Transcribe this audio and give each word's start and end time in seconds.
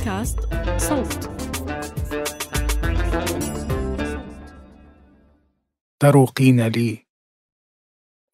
بودكاست 0.00 0.40
صوت. 0.76 1.30
تروقين 6.02 6.66
لي 6.66 7.06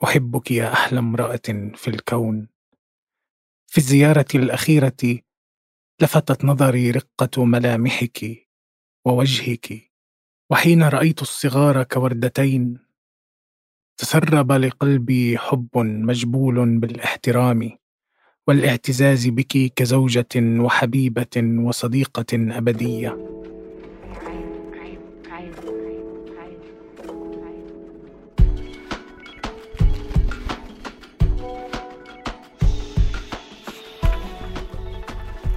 أحبك 0.04 0.50
يا 0.50 0.72
أحلى 0.72 0.98
امرأة 0.98 1.72
في 1.74 1.88
الكون. 1.88 2.48
في 3.66 3.78
الزيارة 3.78 4.26
الأخيرة 4.34 5.20
لفتت 6.02 6.44
نظري 6.44 6.90
رقة 6.90 7.44
ملامحك 7.44 8.48
ووجهك 9.06 9.92
وحين 10.50 10.82
رأيت 10.82 11.22
الصغار 11.22 11.82
كوردتين 11.82 12.78
تسرب 13.96 14.52
لقلبي 14.52 15.38
حب 15.38 15.78
مجبول 15.78 16.78
بالاحترام. 16.78 17.78
والاعتزاز 18.48 19.28
بك 19.28 19.72
كزوجة 19.76 20.26
وحبيبة 20.36 21.36
وصديقة 21.36 22.26
أبدية. 22.32 23.16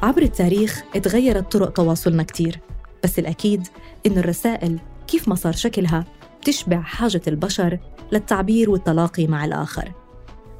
عبر 0.03 0.21
التاريخ 0.21 0.83
اتغيرت 0.95 1.51
طرق 1.51 1.73
تواصلنا 1.73 2.23
كتير 2.23 2.59
بس 3.03 3.19
الأكيد 3.19 3.67
إن 4.05 4.17
الرسائل 4.17 4.79
كيف 5.07 5.27
ما 5.27 5.35
صار 5.35 5.53
شكلها 5.53 6.05
بتشبع 6.41 6.81
حاجة 6.81 7.21
البشر 7.27 7.79
للتعبير 8.11 8.69
والتلاقي 8.69 9.27
مع 9.27 9.45
الآخر. 9.45 9.91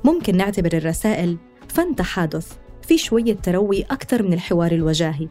ممكن 0.04 0.38
نعتبر 0.38 0.78
الرسائل 0.78 1.38
فن 1.70 1.96
تحادث 1.96 2.54
في 2.88 2.98
شوية 2.98 3.34
تروي 3.34 3.82
أكثر 3.82 4.24
من 4.24 4.34
الحوار 4.34 4.72
الوجاهي 4.72 5.28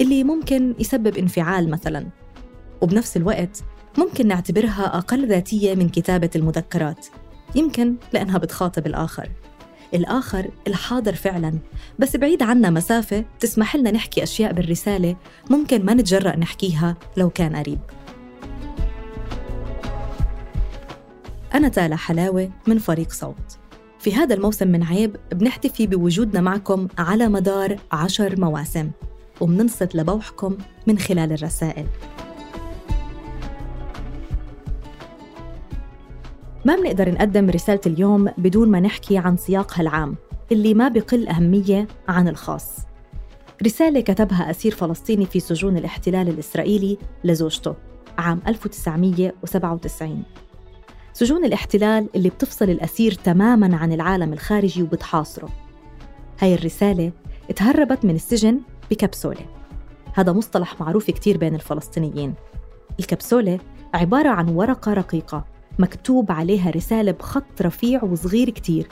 اللي 0.00 0.24
ممكن 0.24 0.74
يسبب 0.78 1.16
انفعال 1.16 1.70
مثلاً. 1.70 2.06
وبنفس 2.80 3.16
الوقت 3.16 3.62
ممكن 3.98 4.28
نعتبرها 4.28 4.98
أقل 4.98 5.28
ذاتية 5.28 5.74
من 5.74 5.88
كتابة 5.88 6.30
المذكرات 6.36 7.06
يمكن 7.54 7.94
لأنها 8.12 8.38
بتخاطب 8.38 8.86
الآخر. 8.86 9.30
الآخر 9.94 10.50
الحاضر 10.66 11.14
فعلا 11.14 11.58
بس 11.98 12.16
بعيد 12.16 12.42
عنا 12.42 12.70
مسافة 12.70 13.24
تسمح 13.40 13.76
لنا 13.76 13.90
نحكي 13.90 14.22
أشياء 14.22 14.52
بالرسالة 14.52 15.16
ممكن 15.50 15.84
ما 15.84 15.94
نتجرأ 15.94 16.36
نحكيها 16.36 16.96
لو 17.16 17.30
كان 17.30 17.56
قريب. 17.56 17.78
أنا 21.54 21.68
تالا 21.68 21.96
حلاوة 21.96 22.50
من 22.66 22.78
فريق 22.78 23.12
صوت. 23.12 23.58
في 24.00 24.14
هذا 24.14 24.34
الموسم 24.34 24.68
من 24.68 24.82
عيب 24.82 25.16
بنحتفي 25.32 25.86
بوجودنا 25.86 26.40
معكم 26.40 26.88
على 26.98 27.28
مدار 27.28 27.76
عشر 27.92 28.40
مواسم 28.40 28.90
ومننصت 29.40 29.94
لبوحكم 29.94 30.56
من 30.86 30.98
خلال 30.98 31.32
الرسائل. 31.32 31.86
ما 36.64 36.76
بنقدر 36.76 37.10
نقدم 37.10 37.50
رسالة 37.50 37.80
اليوم 37.86 38.28
بدون 38.38 38.68
ما 38.68 38.80
نحكي 38.80 39.18
عن 39.18 39.36
سياقها 39.36 39.82
العام 39.82 40.16
اللي 40.52 40.74
ما 40.74 40.88
بقل 40.88 41.28
أهمية 41.28 41.88
عن 42.08 42.28
الخاص. 42.28 42.78
رسالة 43.66 44.00
كتبها 44.00 44.50
أسير 44.50 44.74
فلسطيني 44.74 45.26
في 45.26 45.40
سجون 45.40 45.76
الاحتلال 45.76 46.28
الإسرائيلي 46.28 46.98
لزوجته 47.24 47.74
عام 48.18 48.40
1997 48.46 50.22
سجون 51.12 51.44
الاحتلال 51.44 52.08
اللي 52.14 52.28
بتفصل 52.28 52.70
الأسير 52.70 53.12
تماماً 53.12 53.76
عن 53.76 53.92
العالم 53.92 54.32
الخارجي 54.32 54.82
وبتحاصره. 54.82 55.48
هاي 56.40 56.54
الرسالة 56.54 57.12
تهربت 57.56 58.04
من 58.04 58.14
السجن 58.14 58.60
بكبسولة. 58.90 59.46
هذا 60.14 60.32
مصطلح 60.32 60.80
معروف 60.80 61.10
كتير 61.10 61.36
بين 61.36 61.54
الفلسطينيين. 61.54 62.34
الكبسولة 63.00 63.58
عبارة 63.94 64.28
عن 64.28 64.48
ورقة 64.48 64.92
رقيقة 64.92 65.44
مكتوب 65.78 66.32
عليها 66.32 66.70
رسالة 66.70 67.12
بخط 67.12 67.62
رفيع 67.62 68.04
وصغير 68.04 68.50
كتير. 68.50 68.88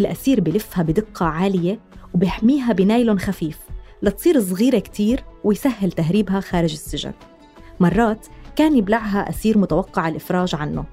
الأسير 0.00 0.40
بلفها 0.40 0.82
بدقة 0.82 1.26
عالية 1.26 1.80
وبيحميها 2.14 2.72
بنايلون 2.72 3.18
خفيف 3.18 3.58
لتصير 4.02 4.40
صغيرة 4.40 4.78
كتير 4.78 5.24
ويسهل 5.44 5.92
تهريبها 5.92 6.40
خارج 6.40 6.72
السجن. 6.72 7.12
مرات 7.80 8.26
كان 8.56 8.76
يبلعها 8.76 9.28
أسير 9.30 9.58
متوقع 9.58 10.08
الإفراج 10.08 10.54
عنه 10.54 10.84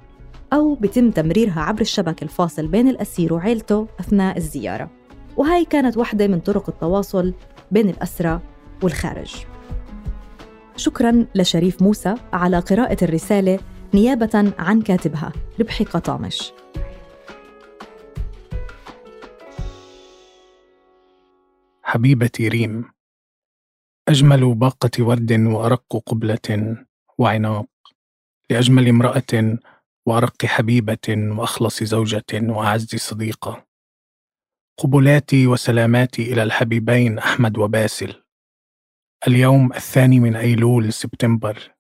أو 0.54 0.76
بتم 0.76 1.12
تمريرها 1.12 1.62
عبر 1.62 1.82
الشبك 1.82 2.24
الفاصل 2.24 2.68
بين 2.68 2.88
الأسير 2.88 3.34
وعيلته 3.34 3.88
أثناء 4.00 4.38
الزيارة. 4.38 4.90
وهاي 5.38 5.66
كانت 5.66 5.98
واحدة 5.98 6.28
من 6.28 6.40
طرق 6.40 6.70
التواصل 6.70 7.34
بين 7.72 7.90
الأسرى 7.90 8.42
والخارج. 8.84 9.36
شكرا 10.76 11.26
لشريف 11.36 11.82
موسى 11.82 12.16
على 12.34 12.60
قراءة 12.60 13.04
الرسالة 13.04 13.60
نيابة 13.94 14.54
عن 14.60 14.82
كاتبها 14.82 15.32
ربحي 15.60 15.84
قطامش. 15.84 16.54
حبيبتي 21.84 22.48
ريم 22.48 22.86
أجمل 24.08 24.56
باقة 24.56 24.92
ورد 25.00 25.32
وأرق 25.32 26.04
قبلة. 26.06 26.78
وعناق 27.18 27.66
لأجمل 28.50 28.88
امرأة 28.88 29.58
وأرق 30.06 30.46
حبيبة 30.46 31.08
وأخلص 31.10 31.84
زوجة 31.84 32.24
وأعز 32.34 32.96
صديقة. 32.96 33.66
قبلاتي 34.78 35.48
وسلاماتي 35.48 36.34
إلى 36.34 36.44
الحبيبين 36.44 37.20
أحمد 37.20 37.58
وباسل. 37.58 38.24
اليوم 39.28 39.74
الثاني 39.74 40.20
من 40.20 40.36
أيلول 40.36 40.94
سبتمبر. 40.94 41.72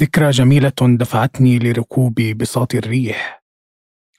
ذكرى 0.00 0.30
جميلة 0.30 0.72
دفعتني 0.80 1.58
لركوب 1.58 2.14
بساط 2.14 2.74
الريح. 2.74 3.42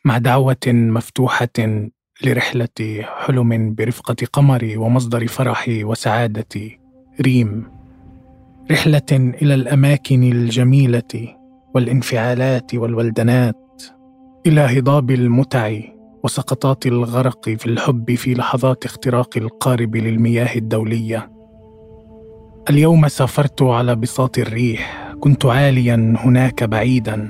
مع 0.06 0.18
دعوة 0.18 0.68
مفتوحة 0.68 1.88
لرحلة 2.24 3.04
حلم 3.04 3.76
برفقة 3.76 4.16
قمري 4.34 4.78
ومصدر 4.78 5.28
فرحي 5.28 5.84
وسعادتي 5.84 6.80
ريم. 7.22 7.77
رحلة 8.72 9.02
إلى 9.12 9.54
الأماكن 9.54 10.24
الجميلة 10.24 11.36
والانفعالات 11.76 12.76
والولدنات 12.76 13.84
إلى 14.48 14.62
هضاب 14.62 15.12
المتع 15.12 15.80
وسقطات 16.24 16.86
الغرق 16.86 17.50
في 17.50 17.66
الحب 17.66 18.16
في 18.16 18.34
لحظات 18.34 18.86
اختراق 18.86 19.38
القارب 19.38 19.96
للمياه 19.96 20.56
الدولية. 20.56 21.32
اليوم 22.70 23.08
سافرت 23.08 23.62
على 23.62 23.96
بساط 23.96 24.38
الريح 24.38 25.14
كنت 25.20 25.46
عاليا 25.46 26.16
هناك 26.18 26.64
بعيدا 26.64 27.30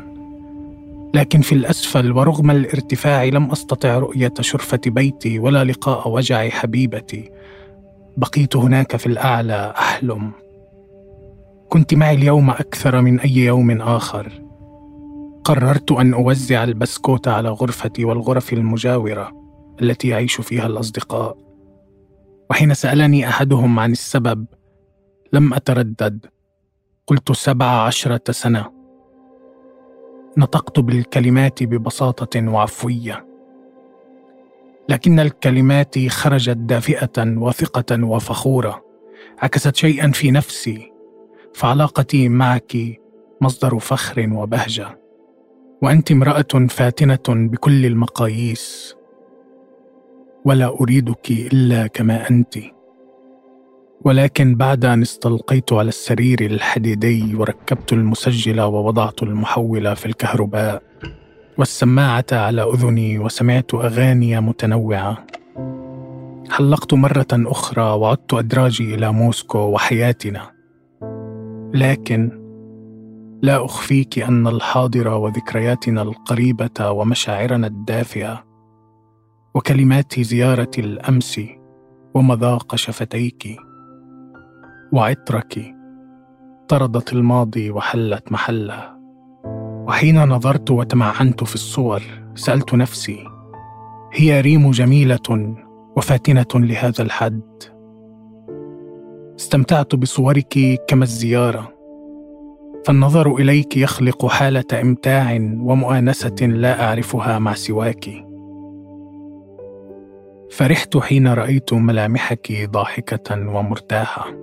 لكن 1.15 1.41
في 1.41 1.55
الأسفل 1.55 2.11
ورغم 2.11 2.51
الارتفاع 2.51 3.23
لم 3.23 3.51
أستطع 3.51 3.97
رؤية 3.97 4.33
شرفة 4.41 4.81
بيتي 4.87 5.39
ولا 5.39 5.63
لقاء 5.63 6.09
وجع 6.09 6.49
حبيبتي 6.49 7.31
بقيت 8.17 8.55
هناك 8.55 8.95
في 8.95 9.05
الأعلى 9.05 9.73
أحلم. 9.77 10.46
كنت 11.69 11.93
معي 11.93 12.15
اليوم 12.15 12.49
أكثر 12.49 13.01
من 13.01 13.19
أي 13.19 13.35
يوم 13.35 13.81
آخر. 13.81 14.43
قررت 15.43 15.91
أن 15.91 16.13
أوزع 16.13 16.63
البسكوت 16.63 17.27
على 17.27 17.49
غرفتي 17.49 18.05
والغرف 18.05 18.53
المجاورة 18.53 19.31
التي 19.81 20.07
يعيش 20.07 20.41
فيها 20.41 20.67
الأصدقاء. 20.67 21.37
وحين 22.49 22.73
سألني 22.73 23.27
أحدهم 23.27 23.79
عن 23.79 23.91
السبب 23.91 24.45
لم 25.33 25.53
أتردد. 25.53 26.25
قلت 27.07 27.31
سبع 27.31 27.65
عشرة 27.65 28.31
سنة. 28.31 28.71
نطقت 30.37 30.79
بالكلمات 30.79 31.63
ببساطة 31.63 32.49
وعفوية. 32.49 33.25
لكن 34.89 35.19
الكلمات 35.19 36.07
خرجت 36.07 36.57
دافئة 36.57 37.37
وثقة 37.37 38.03
وفخورة. 38.03 38.83
عكست 39.39 39.75
شيئا 39.75 40.11
في 40.11 40.31
نفسي. 40.31 40.96
فعلاقتي 41.57 42.29
معك 42.29 42.77
مصدر 43.41 43.79
فخر 43.79 44.29
وبهجة. 44.33 44.99
وأنت 45.81 46.11
امرأة 46.11 46.67
فاتنة 46.69 47.47
بكل 47.49 47.85
المقاييس. 47.85 48.95
ولا 50.45 50.77
أريدك 50.81 51.31
إلا 51.31 51.87
كما 51.87 52.29
أنتِ. 52.29 52.57
ولكن 54.05 54.55
بعد 54.55 54.85
أن 54.85 55.01
استلقيت 55.01 55.73
على 55.73 55.89
السرير 55.89 56.41
الحديدي 56.41 57.35
وركبت 57.35 57.93
المسجل 57.93 58.61
ووضعت 58.61 59.23
المحول 59.23 59.95
في 59.95 60.05
الكهرباء. 60.05 60.83
والسماعة 61.57 62.25
على 62.31 62.61
أذني 62.63 63.19
وسمعت 63.19 63.73
أغاني 63.73 64.41
متنوعة. 64.41 65.25
حلقت 66.49 66.93
مرة 66.93 67.27
أخرى 67.33 67.83
وعدت 67.83 68.33
أدراجي 68.33 68.95
إلى 68.95 69.13
موسكو 69.13 69.59
وحياتنا. 69.59 70.56
لكن 71.73 72.31
لا 73.41 73.65
أخفيك 73.65 74.19
أن 74.19 74.47
الحاضر 74.47 75.07
وذكرياتنا 75.07 76.01
القريبة 76.01 76.91
ومشاعرنا 76.91 77.67
الدافئة 77.67 78.43
وكلمات 79.55 80.19
زيارة 80.19 80.71
الأمس 80.77 81.41
ومذاق 82.13 82.75
شفتيك 82.75 83.57
وعطرك 84.93 85.75
طردت 86.67 87.13
الماضي 87.13 87.71
وحلت 87.71 88.31
محله. 88.31 88.97
وحين 89.87 90.23
نظرت 90.23 90.71
وتمعنت 90.71 91.43
في 91.43 91.55
الصور 91.55 92.01
سألت 92.35 92.73
نفسي 92.73 93.27
هي 94.13 94.41
ريم 94.41 94.71
جميلة 94.71 95.55
وفاتنة 95.97 96.47
لهذا 96.55 97.03
الحد؟ 97.03 97.41
استمتعت 99.37 99.95
بصورك 99.95 100.79
كما 100.87 101.03
الزيارة. 101.03 101.73
فالنظر 102.85 103.35
إليك 103.35 103.77
يخلق 103.77 104.25
حالة 104.25 104.81
إمتاع 104.81 105.33
ومؤانسة 105.59 106.35
لا 106.41 106.83
أعرفها 106.83 107.39
مع 107.39 107.53
سواك. 107.53 108.09
فرحت 110.51 110.97
حين 110.97 111.27
رأيت 111.27 111.73
ملامحك 111.73 112.69
ضاحكة 112.69 113.55
ومرتاحة. 113.55 114.33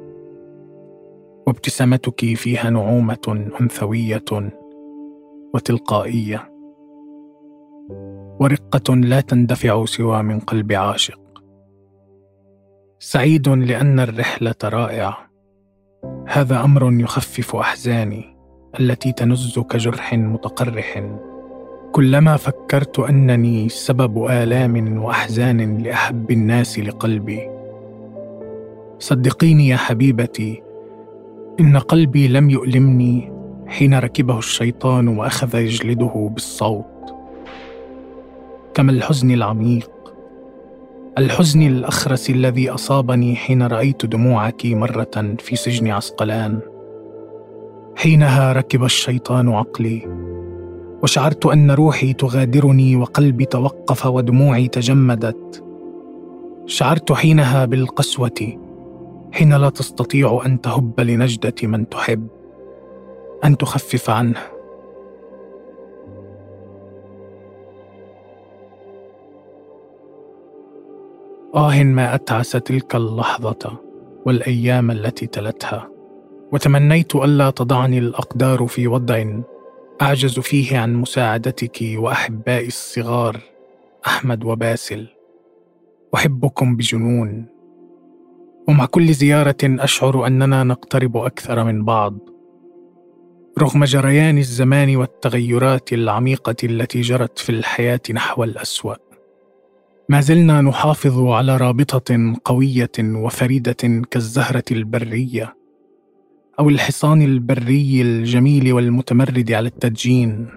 وابتسامتك 1.47 2.35
فيها 2.35 2.71
نعومة 2.71 3.51
أنثوية 3.61 4.51
وتلقائية. 5.55 6.51
ورقة 8.41 8.95
لا 8.95 9.21
تندفع 9.21 9.85
سوى 9.85 10.23
من 10.23 10.41
قلب 10.41 10.73
عاشق. 10.73 11.24
سعيد 13.07 13.49
لأن 13.49 14.01
الرحلة 14.01 14.55
رائعة. 14.65 15.19
هذا 16.29 16.65
أمر 16.65 16.93
يخفف 16.93 17.57
أحزاني 17.57 18.37
التي 18.81 19.13
تنز 19.13 19.59
كجرح 19.59 20.15
متقرح. 20.15 21.05
كلما 21.93 22.37
فكرت 22.37 22.99
أنني 22.99 23.69
سبب 23.69 24.25
آلام 24.27 24.99
وأحزان 25.03 25.79
لأحب 25.79 26.31
الناس 26.31 26.79
لقلبي. 26.79 27.51
صدقيني 28.99 29.69
يا 29.69 29.77
حبيبتي 29.77 30.63
إن 31.61 31.77
قلبي 31.77 32.29
لم 32.29 32.51
يؤلمني 32.51 33.33
حين 33.67 33.95
ركبه 33.95 34.39
الشيطان 34.39 35.09
وأخذ 35.09 35.55
يجلده 35.55 36.31
بالصوت. 36.33 37.15
كما 38.75 38.93
الحزن 38.93 39.31
العميق 39.31 39.94
الحزن 41.19 41.63
الأخرس 41.63 42.31
الذي 42.31 42.71
أصابني 42.71 43.37
حين 43.37 43.63
رأيت 43.63 44.07
دموعك 44.07 44.67
مرة 44.67 45.35
في 45.39 45.57
سجن 45.57 45.91
عسقلان. 45.91 46.61
حينها 47.97 48.53
ركب 48.53 48.85
الشيطان 48.85 49.49
عقلي 49.49 50.09
وشعرت 51.03 51.47
أن 51.47 51.71
روحي 51.71 52.13
تغادرني 52.13 52.97
وقلبي 52.97 53.45
توقف 53.45 54.07
ودموعي 54.07 54.69
تجمدت. 54.69 55.65
شعرت 56.67 57.13
حينها 57.13 57.65
بالقسوة 57.65 58.59
حين 59.33 59.53
لا 59.53 59.69
تستطيع 59.69 60.43
أن 60.47 60.61
تهب 60.61 61.01
لنجدة 61.01 61.55
من 61.63 61.89
تحب 61.89 62.27
أن 63.45 63.57
تخفف 63.57 64.11
عنه. 64.11 64.54
آه 71.55 71.83
ما 71.83 72.15
أتعس 72.15 72.51
تلك 72.51 72.95
اللحظة 72.95 73.81
والأيام 74.27 74.91
التي 74.91 75.27
تلتها 75.27 75.89
وتمنيت 76.53 77.15
ألا 77.17 77.51
تضعني 77.51 77.99
الأقدار 77.99 78.67
في 78.67 78.89
وضع 78.89 79.25
أعجز 80.03 80.39
فيه 80.39 80.79
عن 80.79 80.95
مساعدتك 80.95 81.79
وأحبائي 81.97 82.67
الصغار 82.67 83.41
أحمد 84.07 84.45
وباسل. 84.45 85.07
أحبكم 86.15 86.77
بجنون. 86.77 87.47
ومع 88.69 88.85
كل 88.87 89.13
زيارة 89.13 89.57
أشعر 89.65 90.27
أننا 90.27 90.65
نقترب 90.65 91.17
أكثر 91.17 91.65
من 91.65 91.85
بعض. 91.85 92.19
رغم 93.59 93.85
جريان 93.85 94.39
الزمان 94.39 94.97
والتغيرات 94.97 95.93
العميقة 95.93 96.57
التي 96.65 97.01
جرت 97.01 97.39
في 97.39 97.51
الحياة 97.51 98.01
نحو 98.15 98.45
الأسوأ 98.45 98.95
ما 100.09 100.21
زلنا 100.21 100.61
نحافظ 100.61 101.19
على 101.19 101.57
رابطة 101.57 102.37
قوية 102.45 102.91
وفريدة 103.01 104.03
كالزهرة 104.11 104.65
البرية 104.71 105.57
أو 106.59 106.69
الحصان 106.69 107.23
البري 107.23 108.03
الجميل 108.03 108.73
والمتمرد 108.73 109.53
على 109.53 109.69
التدجين. 109.69 110.49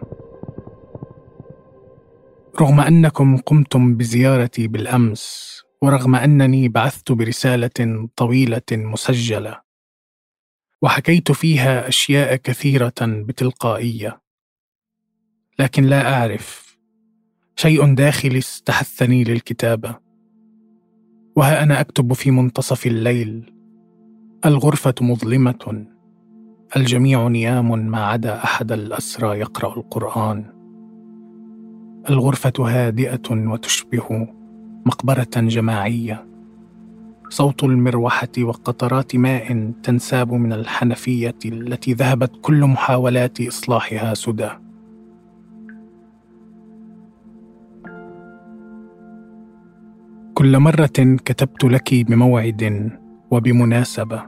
رغم 2.62 2.80
أنكم 2.80 3.38
قمتم 3.38 3.98
بزيارتي 3.98 4.68
بالأمس 4.68 5.58
ورغم 5.82 6.16
أنني 6.16 6.68
بعثت 6.68 7.12
برسالة 7.12 8.08
طويلة 8.16 8.62
مسجلة 8.72 9.62
وحكيت 10.82 11.32
فيها 11.32 11.88
أشياء 11.88 12.36
كثيرة 12.36 12.94
بتلقائية 13.02 14.22
لكن 15.60 15.84
لا 15.84 16.14
أعرف 16.14 16.67
شيء 17.60 17.94
داخلي 17.94 18.38
استحثني 18.38 19.24
للكتابة. 19.24 19.96
وها 21.36 21.64
أنا 21.64 21.80
أكتب 21.82 22.14
في 22.14 22.32
منتصف 22.32 22.88
الليل. 22.88 23.54
الغرفة 24.46 24.94
مظلمة. 25.02 25.86
الجميع 26.76 27.28
نيام 27.28 27.88
ما 27.88 28.06
عدا 28.06 28.44
أحد 28.44 28.72
الأسرى 28.72 29.40
يقرأ 29.40 29.78
القرآن. 29.78 30.46
الغرفة 32.10 32.54
هادئة 32.60 33.32
وتشبه 33.32 34.28
مقبرة 34.86 35.30
جماعية. 35.36 36.26
صوت 37.30 37.64
المروحة 37.64 38.32
وقطرات 38.40 39.16
ماء 39.16 39.72
تنساب 39.84 40.34
من 40.34 40.54
الحنفية 40.54 41.40
التي 41.46 41.94
ذهبت 41.94 42.32
كل 42.42 42.66
محاولات 42.66 43.42
إصلاحها 43.42 44.14
سدى. 44.14 44.50
كل 50.38 50.60
مرة 50.60 51.18
كتبت 51.26 51.64
لك 51.64 51.94
بموعد 51.94 52.92
وبمناسبة. 53.32 54.24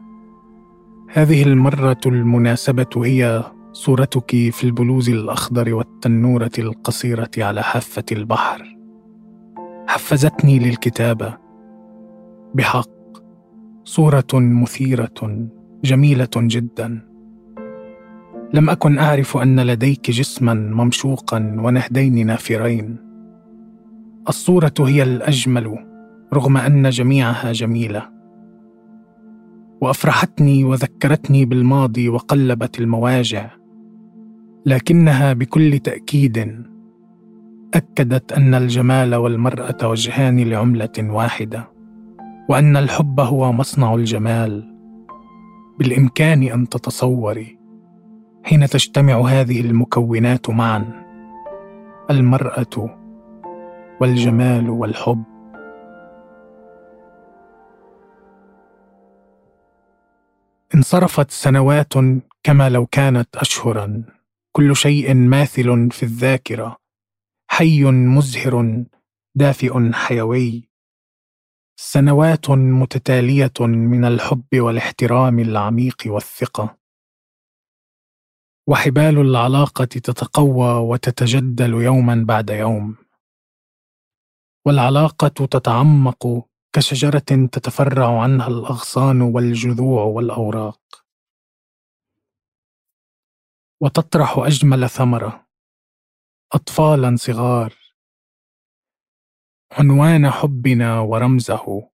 هذه 1.10 1.44
المرة 1.44 2.02
المناسبة 2.06 3.06
هي 3.06 3.44
صورتك 3.72 4.32
في 4.32 4.64
البلوز 4.64 5.10
الأخضر 5.10 5.74
والتنورة 5.74 6.52
القصيرة 6.60 7.30
على 7.38 7.64
حافة 7.64 8.04
البحر. 8.12 8.78
حفزتني 9.88 10.60
للكتابة. 10.60 11.38
بحق. 12.56 12.90
صورة 13.84 14.34
مثيرة 14.34 15.48
جميلة 15.84 16.30
جدا. 16.38 17.02
لم 18.54 18.70
أكن 18.70 18.98
أعرف 18.98 19.38
أن 19.38 19.60
لديك 19.60 20.12
جسما 20.12 20.54
ممشوقا 20.54 21.56
ونهدين 21.60 22.28
نافرين. 22.28 22.98
الصورة 24.30 24.74
هي 24.80 25.04
الأجمل 25.04 25.89
رغم 26.34 26.58
أن 26.58 26.90
جميعها 26.90 27.52
جميلة. 27.52 28.10
وأفرحتني 29.82 30.64
وذكرتني 30.64 31.46
بالماضي 31.46 32.10
وقلبت 32.10 32.80
المواجع. 32.80 33.50
لكنها 34.66 35.34
بكل 35.34 35.80
تأكيد 35.80 36.66
أكدت 37.74 38.32
أن 38.32 38.56
الجمال 38.56 39.16
والمرأة 39.16 39.78
وجهان 39.84 40.40
لعملة 40.40 40.90
واحدة 41.00 41.70
وأن 42.50 42.78
الحب 42.78 43.20
هو 43.20 43.52
مصنع 43.52 43.96
الجمال. 43.96 44.76
بالإمكان 45.80 46.44
أن 46.44 46.70
تتصوري 46.70 47.60
حين 48.44 48.68
تجتمع 48.68 49.22
هذه 49.22 49.62
المكونات 49.62 50.50
معا 50.50 50.86
المرأة 52.10 52.98
والجمال 54.02 54.70
والحب. 54.70 55.24
انصرفت 60.76 61.32
سنوات 61.32 61.94
كما 62.44 62.70
لو 62.70 62.86
كانت 62.86 63.36
اشهرا. 63.36 64.04
كل 64.52 64.76
شيء 64.76 65.14
ماثل 65.14 65.92
في 65.92 66.04
الذاكرة. 66.04 66.78
حي 67.52 67.84
مزهر 67.84 68.84
دافئ 69.36 69.92
حيوي. 69.94 70.70
سنوات 71.80 72.50
متتالية 72.50 73.54
من 73.60 74.06
الحب 74.06 74.48
والاحترام 74.56 75.40
العميق 75.40 76.04
والثقة. 76.06 76.78
وحبال 78.68 79.22
العلاقة 79.22 79.86
تتقوى 79.86 80.74
وتتجدل 80.74 81.74
يوما 81.74 82.24
بعد 82.28 82.50
يوم. 82.50 82.96
والعلاقة 84.66 85.28
تتعمق 85.28 86.49
كشجرة 86.74 87.48
تتفرع 87.52 88.22
عنها 88.22 88.48
الأغصان 88.48 89.22
والجذوع 89.22 90.04
والأوراق. 90.04 91.06
وتطرح 93.82 94.38
أجمل 94.38 94.90
ثمرة. 94.90 95.48
أطفالا 96.54 97.16
صغار. 97.16 97.74
عنوان 99.72 100.30
حبنا 100.30 101.00
ورمزه. 101.00 101.90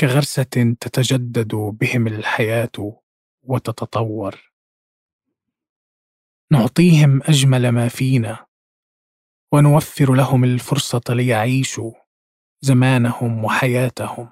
كغرسة 0.00 0.74
تتجدد 0.80 1.54
بهم 1.54 2.06
الحياة 2.06 3.00
وتتطور. 3.42 4.52
نعطيهم 6.52 7.22
أجمل 7.22 7.68
ما 7.68 7.88
فينا. 7.88 8.46
ونوفر 9.52 10.14
لهم 10.14 10.44
الفرصة 10.44 11.02
ليعيشوا. 11.08 12.01
زمانهم 12.64 13.44
وحياتهم. 13.44 14.28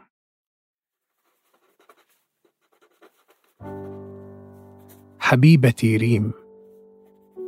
حبيبتي 5.19 5.97
ريم 5.97 6.33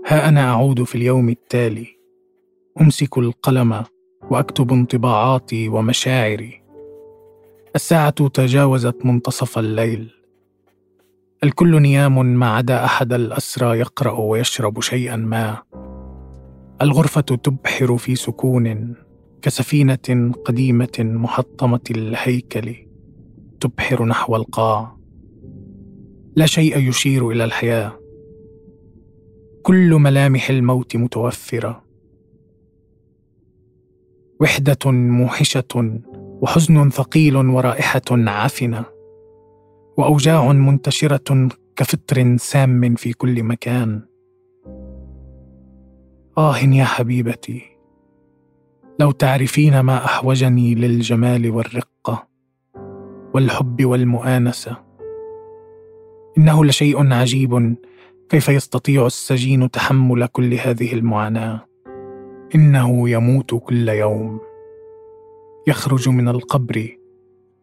ها 0.06 0.28
أنا 0.28 0.50
أعود 0.50 0.82
في 0.82 0.94
اليوم 0.94 1.28
التالي. 1.28 1.86
أمسك 2.80 3.18
القلم 3.18 3.84
وأكتب 4.30 4.72
انطباعاتي 4.72 5.68
ومشاعري. 5.68 6.62
الساعة 7.74 8.28
تجاوزت 8.28 9.06
منتصف 9.06 9.58
الليل. 9.58 10.10
الكل 11.44 11.82
نيام 11.82 12.26
ما 12.26 12.56
عدا 12.56 12.84
أحد 12.84 13.12
الأسرى 13.12 13.78
يقرأ 13.78 14.12
ويشرب 14.12 14.80
شيئا 14.80 15.16
ما. 15.16 15.62
الغرفة 16.82 17.20
تبحر 17.20 17.96
في 17.96 18.14
سكون. 18.14 18.94
كسفينة 19.42 20.32
قديمة 20.44 20.98
محطمة 20.98 21.80
الهيكل 21.90 22.74
تبحر 23.60 24.04
نحو 24.04 24.36
القاع. 24.36 24.96
لا 26.36 26.46
شيء 26.46 26.78
يشير 26.78 27.30
إلى 27.30 27.44
الحياة. 27.44 27.98
كل 29.62 29.94
ملامح 29.94 30.50
الموت 30.50 30.96
متوفرة. 30.96 31.82
وحدة 34.40 34.90
موحشة 34.90 36.00
وحزن 36.14 36.90
ثقيل 36.90 37.36
ورائحة 37.36 38.02
عفنه 38.10 38.84
وأوجاع 39.98 40.52
منتشرة 40.52 41.48
كفطر 41.76 42.36
سام 42.36 42.94
في 42.94 43.12
كل 43.12 43.42
مكان. 43.42 44.02
آه 46.38 46.58
يا 46.58 46.84
حبيبتي. 46.84 47.71
لو 48.98 49.10
تعرفين 49.10 49.80
ما 49.80 50.04
أحوجني 50.04 50.74
للجمال 50.74 51.50
والرقه 51.50 52.28
والحب 53.34 53.84
والمؤانسة. 53.84 54.76
إنه 56.38 56.64
لشيء 56.64 57.12
عجيب 57.12 57.76
كيف 58.28 58.48
يستطيع 58.48 59.06
السجين 59.06 59.70
تحمل 59.70 60.26
كل 60.26 60.54
هذه 60.54 60.92
المعاناة. 60.92 61.66
إنه 62.54 63.08
يموت 63.08 63.54
كل 63.54 63.88
يوم. 63.88 64.40
يخرج 65.66 66.08
من 66.08 66.28
القبر 66.28 66.88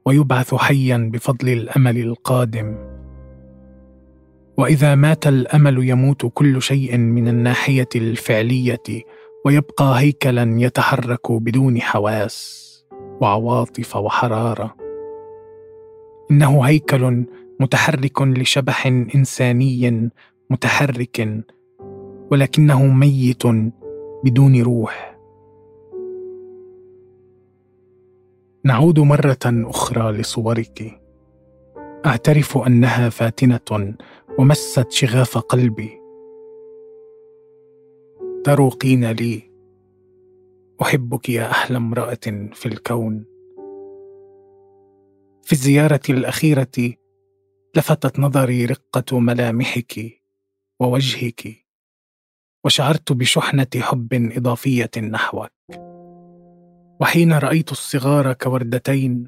ويبعث 0.05 0.55
حيا 0.55 1.09
بفضل 1.13 1.49
الأمل 1.49 1.97
القادم. 1.97 2.75
وإذا 4.57 4.95
مات 4.95 5.27
الأمل 5.27 5.89
يموت 5.89 6.25
كل 6.33 6.61
شيء 6.61 6.97
من 6.97 7.27
الناحية 7.27 7.89
الفعلية 7.95 9.03
ويبقى 9.45 9.99
هيكلا 9.99 10.55
يتحرك 10.61 11.31
بدون 11.31 11.81
حواس 11.81 12.69
وعواطف 13.21 13.95
وحرارة. 13.95 14.75
إنه 16.31 16.61
هيكل 16.63 17.25
متحرك 17.59 18.21
لشبح 18.21 18.87
إنساني 18.87 20.09
متحرك 20.49 21.45
ولكنه 22.31 22.85
ميت 22.85 23.43
بدون 24.23 24.61
روح. 24.61 25.17
نعود 28.65 28.99
مرة 28.99 29.45
أخرى 29.45 30.11
لصورك. 30.11 31.01
أعترف 32.05 32.57
أنها 32.57 33.09
فاتنة 33.09 33.95
ومست 34.39 34.91
شغاف 34.91 35.37
قلبي. 35.37 35.98
تروقين 38.49 39.11
لي. 39.11 39.51
أحبك 40.81 41.29
يا 41.29 41.51
أحلى 41.51 41.77
امرأة 41.77 42.49
في 42.53 42.65
الكون. 42.65 43.25
في 45.43 45.51
الزيارة 45.51 46.01
الأخيرة 46.09 46.93
لفتت 47.75 48.19
نظري 48.19 48.65
رقة 48.65 49.19
ملامحك 49.19 50.21
ووجهك 50.79 51.65
وشعرت 52.65 53.11
بشحنة 53.11 53.67
حب 53.75 54.13
إضافية 54.13 54.91
نحوك. 54.97 55.51
وحين 57.01 57.33
رأيت 57.33 57.71
الصغار 57.71 58.33
كوردتين 58.33 59.27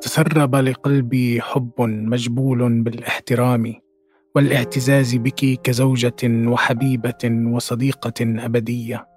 تسرب 0.00 0.54
لقلبي 0.54 1.40
حب 1.40 1.80
مجبول 1.80 2.82
بالإحترام. 2.82 3.85
والاعتزاز 4.36 5.16
بك 5.16 5.60
كزوجة 5.62 6.48
وحبيبة 6.48 7.52
وصديقة 7.52 8.14
أبدية. 8.20 9.08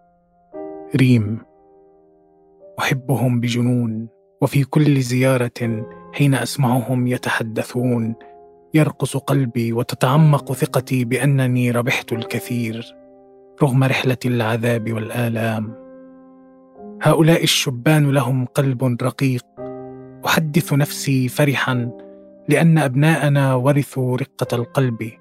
ريم 0.96 1.40
أحبهم 2.80 3.40
بجنون 3.40 4.08
وفي 4.42 4.64
كل 4.64 5.02
زيارة 5.02 5.86
حين 6.14 6.36
أسمعهم 6.36 7.08
يتحدثون 7.08 8.16
يرقص 8.74 9.18
قلبي 9.18 9.74
وتتعمق 9.74 10.54
ثقتي 10.54 11.06
بأنني 11.06 11.72
ربحت 11.72 12.14
الكثير 12.14 12.96
رغم 13.64 13.84
رحلة 13.84 14.18
العذاب 14.26 14.94
والآلام. 14.94 15.76
هؤلاء 17.02 17.44
الشبان 17.44 18.12
لهم 18.12 18.46
قلب 18.46 18.98
رقيق 19.04 19.46
أحدث 20.26 20.74
نفسي 20.74 21.28
فرحا 21.28 21.92
لأن 22.50 22.78
أبناءنا 22.78 23.56
ورثوا 23.56 24.18
رقة 24.18 24.48
القلب 24.54 25.12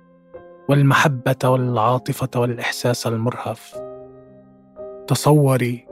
والمحبة 0.69 1.37
والعاطفة 1.45 2.41
والإحساس 2.41 3.07
المرهف. 3.07 3.81
تصوري 5.07 5.87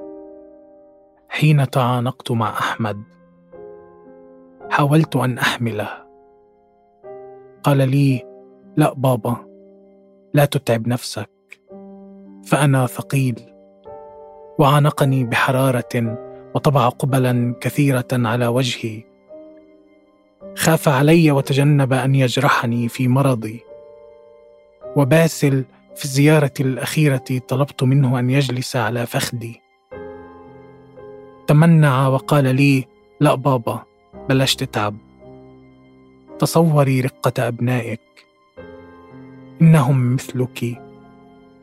حين 1.29 1.71
تعانقت 1.71 2.31
مع 2.31 2.49
أحمد. 2.49 3.03
حاولت 4.71 5.17
أن 5.17 5.39
أحمله. 5.39 5.89
قال 7.63 7.77
لي 7.91 8.23
لا 8.77 8.95
بابا 8.95 9.37
لا 10.35 10.45
تتعب 10.45 10.89
نفسك 10.89 11.31
فأنا 12.47 12.87
ثقيل. 12.87 13.55
وعانقني 14.59 15.25
بحرارة 15.25 16.19
وطبع 16.55 16.89
قبلا 16.89 17.55
كثيرة 17.61 18.09
على 18.13 18.47
وجهي. 18.47 19.16
خاف 20.57 20.89
علي 20.89 21.31
وتجنب 21.31 21.93
أن 21.93 22.15
يجرحني 22.15 22.89
في 22.89 23.09
مرضي. 23.09 23.61
وباسل 24.97 25.65
في 25.97 26.05
الزيارة 26.05 26.53
الأخيرة 26.61 27.25
طلبت 27.49 27.83
منه 27.83 28.19
أن 28.19 28.31
يجلس 28.31 28.77
على 28.77 29.07
فخدي 29.07 29.61
تمنع 31.47 32.09
وقال 32.09 32.57
لي 32.57 32.85
لا 33.21 33.35
بابا 33.35 33.83
بلاش 34.29 34.57
تتعب 34.57 34.97
تصوري 36.39 37.01
رقة 37.01 37.49
أبنائك. 37.49 38.01
إنهم 39.63 40.15
مثلك. 40.15 40.83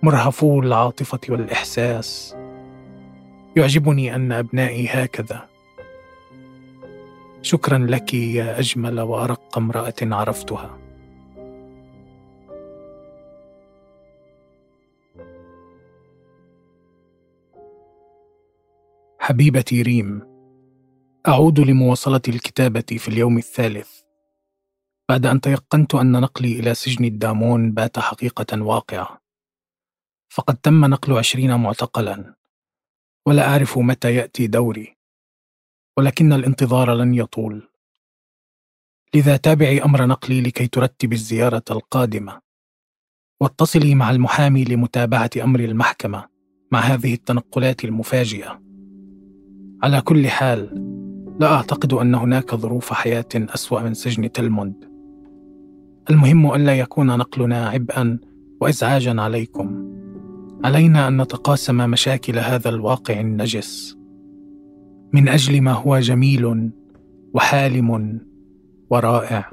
مرهفو 0.03 0.59
العاطفة 0.59 1.19
والإحساس. 1.29 2.35
يعجبني 3.55 4.15
أن 4.15 4.31
أبنائي 4.31 4.87
هكذا. 4.87 5.52
شكرا 7.43 7.77
لك 7.77 8.13
يا 8.13 8.59
أجمل 8.59 8.99
وأرق 9.01 9.57
امرأة 9.57 9.93
عرفتها. 10.01 10.79
حبيبتي 19.19 19.81
ريم 19.81 20.21
أعود 21.27 21.59
لمواصلة 21.59 22.21
الكتابة 22.27 22.81
في 22.97 23.07
اليوم 23.07 23.37
الثالث. 23.37 24.01
بعد 25.09 25.25
أن 25.25 25.41
تيقنت 25.41 25.95
أن 25.95 26.11
نقلي 26.11 26.59
إلى 26.59 26.73
سجن 26.73 27.05
الدامون 27.05 27.71
بات 27.71 27.99
حقيقة 27.99 28.61
واقعة. 28.61 29.21
فقد 30.29 30.57
تم 30.57 30.85
نقل 30.85 31.17
عشرين 31.17 31.59
معتقلا 31.59 32.35
ولا 33.27 33.49
أعرف 33.49 33.77
متى 33.77 34.15
يأتي 34.15 34.47
دوري. 34.47 34.92
ولكن 35.97 36.33
الانتظار 36.33 36.93
لن 36.93 37.13
يطول. 37.13 37.69
لذا 39.15 39.37
تابعي 39.37 39.83
أمر 39.83 40.05
نقلي 40.05 40.41
لكي 40.41 40.67
ترتب 40.67 41.13
الزيارة 41.13 41.63
القادمة. 41.71 42.39
واتصلي 43.41 43.95
مع 43.95 44.11
المحامي 44.11 44.63
لمتابعة 44.63 45.29
أمر 45.43 45.59
المحكمة 45.59 46.25
مع 46.71 46.79
هذه 46.79 47.13
التنقلات 47.13 47.85
المفاجئة. 47.85 48.61
على 49.83 50.01
كل 50.01 50.27
حال 50.27 50.83
لا 51.39 51.53
أعتقد 51.53 51.93
أن 51.93 52.15
هناك 52.15 52.55
ظروف 52.55 52.93
حياة 52.93 53.29
أسوأ 53.35 53.81
من 53.81 53.93
سجن 53.93 54.31
تلموند. 54.31 54.89
المهم 56.09 56.53
الا 56.53 56.79
يكون 56.79 57.07
نقلنا 57.07 57.69
عبئا 57.69 58.19
وازعاجا 58.61 59.21
عليكم. 59.21 59.93
علينا 60.63 61.07
أن 61.07 61.21
نتقاسم 61.21 61.89
مشاكل 61.89 62.39
هذا 62.39 62.69
الواقع 62.69 63.19
النجس. 63.19 64.02
من 65.13 65.27
أجل 65.27 65.61
ما 65.61 65.71
هو 65.71 65.99
جميل 65.99 66.71
وحالم 67.33 68.19
ورائع. 68.89 69.49